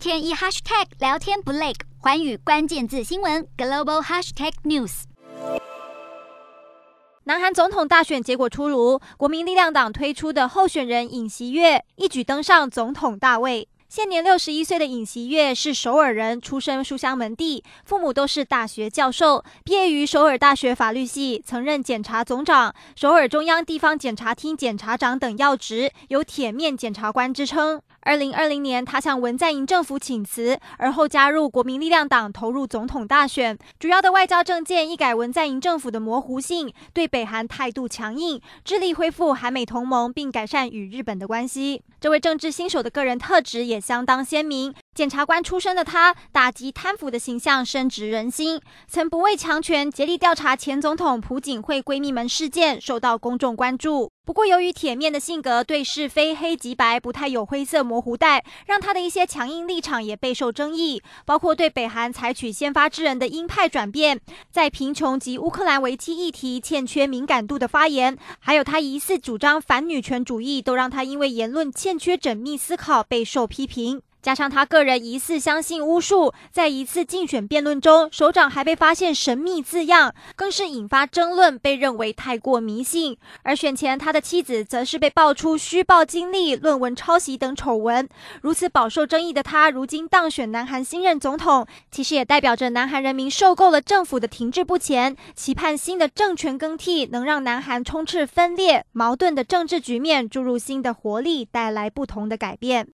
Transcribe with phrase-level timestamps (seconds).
[0.00, 5.02] 天一 hashtag 聊天不累，寰宇关键字新闻 global hashtag news。
[7.24, 13.68] 南韩总统大选结果出炉，国民力量党推出的候选人尹锡月一举登上总统大位。
[13.90, 27.82] 现年六十一岁的尹锡月是首尔人，出身书香门第，父母都是大学教授，毕业于首尔大学法律系，曾任检察总长、首尔中央地方检察厅检察长等要职，有“铁面检察官”之称。
[28.10, 33.56] 二零二零年，他向文在寅政府请辞，而后加入国民力量党，投入总统大选。
[33.78, 41.84] 主要的外交政见一改文在寅政府的模糊性，对北韩态度强硬，致力恢复韩美同盟，并改善与日本的关系。
[42.00, 44.74] 这位政治新手的个人特质也相当鲜明。
[44.92, 54.10] 检察官出身的他，打击贪腐的形象深植人心，曾不畏强权，竭力调查前总统朴槿惠闺蜜门事件，受到公众关注。
[54.26, 74.02] 不过，由于铁面的性格，对是非黑即白不太有灰色模糊带，让他的一些强硬立场也备受争议，包括对北韩采取先发制人的鹰派转变，在贫穷及乌克兰危机议题欠缺敏感度的发言，还有他疑似主张反女权主义，都让他因为言论欠缺缜密思考备受批评。
[74.22, 83.16] 加上他个人疑似相信巫术，在一次竞选辩论中，首长还被发现神秘字样，更是引发争论，被认为太过迷信。
[83.42, 88.08] 而选前他的妻子则是被爆出虚报经历、论文抄袭等丑闻。
[88.42, 102.86] 如此饱受争议的他，如今当选南韩新任总统，其实也代表着南韩人民受够了政府的停滞不前，期盼新的政权更替能让南韩充斥分裂、矛盾的政治局面注入新的活力，带来不同的改变。